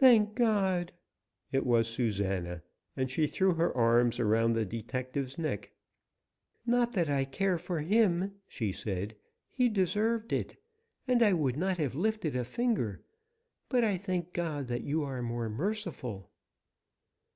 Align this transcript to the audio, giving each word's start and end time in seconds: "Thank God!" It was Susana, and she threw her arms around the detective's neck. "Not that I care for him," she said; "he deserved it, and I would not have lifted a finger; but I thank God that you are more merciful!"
"Thank 0.00 0.34
God!" 0.34 0.90
It 1.52 1.64
was 1.64 1.86
Susana, 1.86 2.64
and 2.96 3.08
she 3.08 3.28
threw 3.28 3.54
her 3.54 3.72
arms 3.76 4.18
around 4.18 4.54
the 4.54 4.64
detective's 4.64 5.38
neck. 5.38 5.70
"Not 6.66 6.90
that 6.94 7.08
I 7.08 7.24
care 7.24 7.56
for 7.56 7.78
him," 7.78 8.32
she 8.48 8.72
said; 8.72 9.14
"he 9.48 9.68
deserved 9.68 10.32
it, 10.32 10.60
and 11.06 11.22
I 11.22 11.34
would 11.34 11.56
not 11.56 11.76
have 11.76 11.94
lifted 11.94 12.34
a 12.34 12.44
finger; 12.44 13.02
but 13.68 13.84
I 13.84 13.96
thank 13.96 14.32
God 14.32 14.66
that 14.66 14.82
you 14.82 15.04
are 15.04 15.22
more 15.22 15.48
merciful!" 15.48 16.32